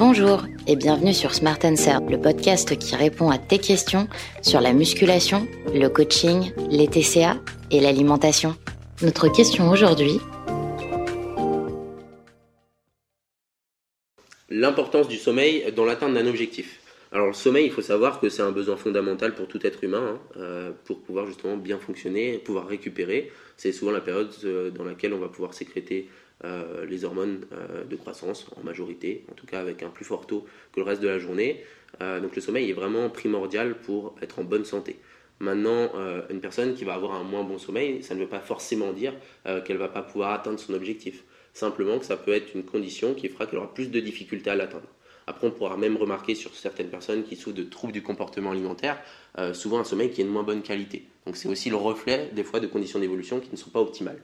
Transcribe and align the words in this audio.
Bonjour 0.00 0.46
et 0.66 0.76
bienvenue 0.76 1.12
sur 1.12 1.34
Smart 1.34 1.58
Answer, 1.62 1.98
le 2.08 2.18
podcast 2.18 2.78
qui 2.78 2.96
répond 2.96 3.28
à 3.28 3.36
tes 3.36 3.58
questions 3.58 4.08
sur 4.40 4.62
la 4.62 4.72
musculation, 4.72 5.46
le 5.74 5.88
coaching, 5.88 6.54
les 6.70 6.88
TCA 6.88 7.36
et 7.70 7.80
l'alimentation. 7.80 8.56
Notre 9.02 9.28
question 9.28 9.68
aujourd'hui 9.70 10.18
L'importance 14.48 15.06
du 15.06 15.18
sommeil 15.18 15.70
dans 15.76 15.84
l'atteinte 15.84 16.14
d'un 16.14 16.26
objectif. 16.26 16.80
Alors 17.12 17.26
le 17.26 17.32
sommeil, 17.34 17.66
il 17.66 17.72
faut 17.72 17.82
savoir 17.82 18.20
que 18.20 18.30
c'est 18.30 18.40
un 18.40 18.52
besoin 18.52 18.78
fondamental 18.78 19.34
pour 19.34 19.48
tout 19.48 19.66
être 19.66 19.84
humain, 19.84 20.14
hein, 20.14 20.20
euh, 20.38 20.70
pour 20.86 21.02
pouvoir 21.02 21.26
justement 21.26 21.58
bien 21.58 21.78
fonctionner, 21.78 22.38
pouvoir 22.38 22.66
récupérer. 22.66 23.30
C'est 23.58 23.72
souvent 23.72 23.90
la 23.90 24.00
période 24.00 24.32
euh, 24.44 24.70
dans 24.70 24.84
laquelle 24.84 25.12
on 25.12 25.18
va 25.18 25.28
pouvoir 25.28 25.52
sécréter 25.52 26.08
euh, 26.44 26.86
les 26.86 27.04
hormones 27.04 27.46
de 27.88 27.96
croissance 27.96 28.46
en 28.56 28.64
majorité, 28.64 29.24
en 29.30 29.34
tout 29.34 29.46
cas 29.46 29.60
avec 29.60 29.82
un 29.82 29.90
plus 29.90 30.04
fort 30.04 30.26
taux 30.26 30.46
que 30.72 30.80
le 30.80 30.86
reste 30.86 31.02
de 31.02 31.08
la 31.08 31.18
journée. 31.18 31.64
donc 32.00 32.34
le 32.34 32.40
sommeil 32.40 32.70
est 32.70 32.74
vraiment 32.74 33.10
primordial 33.10 33.74
pour 33.74 34.14
être 34.22 34.38
en 34.38 34.44
bonne 34.44 34.64
santé. 34.64 34.96
Maintenant, 35.40 35.90
une 36.28 36.40
personne 36.40 36.74
qui 36.74 36.84
va 36.84 36.94
avoir 36.94 37.14
un 37.14 37.24
moins 37.24 37.44
bon 37.44 37.58
sommeil, 37.58 38.02
ça 38.02 38.14
ne 38.14 38.20
veut 38.20 38.28
pas 38.28 38.40
forcément 38.40 38.92
dire 38.92 39.14
qu'elle 39.64 39.78
va 39.78 39.88
pas 39.88 40.02
pouvoir 40.02 40.32
atteindre 40.32 40.58
son 40.58 40.74
objectif. 40.74 41.24
Simplement 41.52 41.98
que 41.98 42.04
ça 42.04 42.16
peut 42.16 42.32
être 42.32 42.54
une 42.54 42.64
condition 42.64 43.14
qui 43.14 43.28
fera 43.28 43.46
qu'elle 43.46 43.58
aura 43.58 43.74
plus 43.74 43.90
de 43.90 44.00
difficultés 44.00 44.50
à 44.50 44.54
l'atteindre. 44.54 44.88
Après, 45.30 45.46
on 45.46 45.52
pourra 45.52 45.76
même 45.76 45.96
remarquer 45.96 46.34
sur 46.34 46.52
certaines 46.56 46.88
personnes 46.88 47.22
qui 47.22 47.36
souffrent 47.36 47.56
de 47.56 47.62
troubles 47.62 47.92
du 47.92 48.02
comportement 48.02 48.50
alimentaire, 48.50 49.00
euh, 49.38 49.54
souvent 49.54 49.78
un 49.78 49.84
sommeil 49.84 50.10
qui 50.10 50.22
est 50.22 50.24
de 50.24 50.28
moins 50.28 50.42
bonne 50.42 50.62
qualité. 50.62 51.04
Donc 51.24 51.36
c'est 51.36 51.48
aussi 51.48 51.70
le 51.70 51.76
reflet 51.76 52.30
des 52.32 52.42
fois 52.42 52.58
de 52.58 52.66
conditions 52.66 52.98
d'évolution 52.98 53.38
qui 53.38 53.48
ne 53.52 53.56
sont 53.56 53.70
pas 53.70 53.80
optimales. 53.80 54.20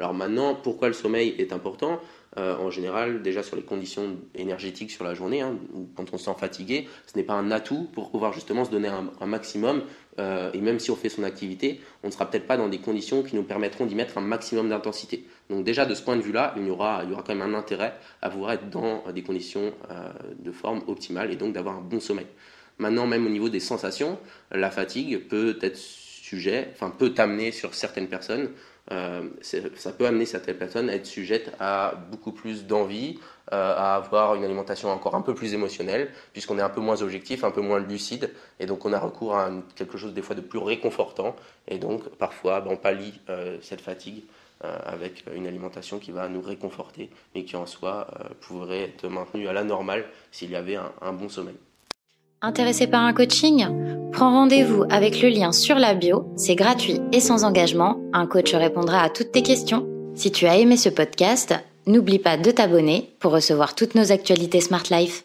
Alors 0.00 0.14
maintenant, 0.14 0.54
pourquoi 0.54 0.88
le 0.88 0.94
sommeil 0.94 1.34
est 1.36 1.52
important? 1.52 2.00
Euh, 2.38 2.56
En 2.56 2.70
général, 2.70 3.20
déjà 3.20 3.42
sur 3.42 3.54
les 3.54 3.62
conditions 3.62 4.16
énergétiques 4.34 4.90
sur 4.90 5.04
la 5.04 5.12
journée, 5.12 5.42
hein, 5.42 5.58
quand 5.94 6.14
on 6.14 6.16
se 6.16 6.24
sent 6.24 6.36
fatigué, 6.38 6.88
ce 7.06 7.18
n'est 7.18 7.22
pas 7.22 7.34
un 7.34 7.50
atout 7.50 7.86
pour 7.92 8.10
pouvoir 8.10 8.32
justement 8.32 8.64
se 8.64 8.70
donner 8.70 8.88
un, 8.88 9.26
maximum. 9.26 9.82
Euh, 10.18 10.50
et 10.54 10.60
même 10.62 10.78
si 10.78 10.90
on 10.90 10.96
fait 10.96 11.10
son 11.10 11.22
activité, 11.22 11.80
on 12.02 12.06
ne 12.06 12.12
sera 12.12 12.30
peut-être 12.30 12.46
pas 12.46 12.56
dans 12.56 12.68
des 12.68 12.78
conditions 12.78 13.22
qui 13.22 13.36
nous 13.36 13.42
permettront 13.42 13.84
d'y 13.84 13.94
mettre 13.94 14.16
un 14.16 14.22
maximum 14.22 14.70
d'intensité. 14.70 15.26
Donc 15.50 15.64
déjà 15.64 15.84
de 15.84 15.94
ce 15.94 16.02
point 16.02 16.16
de 16.16 16.22
vue-là, 16.22 16.54
il 16.56 16.66
y 16.66 16.70
aura, 16.70 17.02
il 17.04 17.10
y 17.10 17.12
aura 17.12 17.22
quand 17.22 17.34
même 17.34 17.54
un 17.54 17.58
intérêt 17.58 17.92
à 18.22 18.30
pouvoir 18.30 18.52
être 18.52 18.70
dans 18.70 19.04
des 19.12 19.22
conditions 19.22 19.74
euh, 19.90 20.08
de 20.38 20.50
forme 20.50 20.80
optimale 20.86 21.30
et 21.30 21.36
donc 21.36 21.52
d'avoir 21.52 21.76
un 21.76 21.82
bon 21.82 22.00
sommeil. 22.00 22.26
Maintenant, 22.78 23.06
même 23.06 23.26
au 23.26 23.30
niveau 23.30 23.50
des 23.50 23.60
sensations, 23.60 24.18
la 24.50 24.70
fatigue 24.70 25.28
peut 25.28 25.58
être 25.60 25.76
sujet, 25.76 26.68
enfin 26.72 26.90
peut 26.96 27.12
amener 27.18 27.52
sur 27.52 27.74
certaines 27.74 28.08
personnes 28.08 28.50
euh, 28.92 29.28
ça 29.42 29.92
peut 29.92 30.06
amener 30.06 30.26
certaines 30.26 30.56
personnes 30.56 30.90
à 30.90 30.94
être 30.94 31.06
sujettes 31.06 31.52
à 31.60 31.94
beaucoup 32.10 32.32
plus 32.32 32.66
d'envie, 32.66 33.18
euh, 33.52 33.74
à 33.76 33.96
avoir 33.96 34.34
une 34.34 34.44
alimentation 34.44 34.90
encore 34.90 35.14
un 35.14 35.22
peu 35.22 35.34
plus 35.34 35.54
émotionnelle, 35.54 36.10
puisqu'on 36.32 36.58
est 36.58 36.62
un 36.62 36.70
peu 36.70 36.80
moins 36.80 37.02
objectif, 37.02 37.44
un 37.44 37.50
peu 37.50 37.60
moins 37.60 37.78
lucide, 37.78 38.30
et 38.58 38.66
donc 38.66 38.84
on 38.84 38.92
a 38.92 38.98
recours 38.98 39.36
à 39.36 39.50
quelque 39.76 39.98
chose 39.98 40.14
des 40.14 40.22
fois 40.22 40.34
de 40.34 40.40
plus 40.40 40.58
réconfortant, 40.58 41.36
et 41.68 41.78
donc 41.78 42.08
parfois 42.16 42.60
ben, 42.60 42.72
on 42.72 42.76
pallie 42.76 43.20
euh, 43.28 43.58
cette 43.62 43.80
fatigue 43.80 44.24
avec 44.84 45.24
une 45.34 45.46
alimentation 45.46 45.98
qui 45.98 46.10
va 46.10 46.28
nous 46.28 46.42
réconforter, 46.42 47.08
mais 47.34 47.44
qui 47.44 47.56
en 47.56 47.64
soi 47.64 48.08
pourrait 48.42 48.82
être 48.82 49.08
maintenue 49.08 49.48
à 49.48 49.54
la 49.54 49.64
normale 49.64 50.04
s'il 50.32 50.50
y 50.50 50.54
avait 50.54 50.76
un 50.76 51.12
bon 51.14 51.30
sommeil. 51.30 51.56
Intéressé 52.42 52.86
par 52.86 53.02
un 53.02 53.12
coaching? 53.12 53.66
Prends 54.12 54.30
rendez-vous 54.30 54.84
avec 54.88 55.20
le 55.20 55.28
lien 55.28 55.52
sur 55.52 55.76
la 55.76 55.92
bio, 55.92 56.24
c'est 56.36 56.54
gratuit 56.54 56.98
et 57.12 57.20
sans 57.20 57.44
engagement, 57.44 58.00
un 58.14 58.26
coach 58.26 58.54
répondra 58.54 59.02
à 59.02 59.10
toutes 59.10 59.32
tes 59.32 59.42
questions. 59.42 59.86
Si 60.14 60.32
tu 60.32 60.46
as 60.46 60.56
aimé 60.56 60.78
ce 60.78 60.88
podcast, 60.88 61.54
n'oublie 61.86 62.18
pas 62.18 62.38
de 62.38 62.50
t'abonner 62.50 63.10
pour 63.20 63.32
recevoir 63.32 63.74
toutes 63.74 63.94
nos 63.94 64.10
actualités 64.10 64.62
Smart 64.62 64.84
Life. 64.90 65.22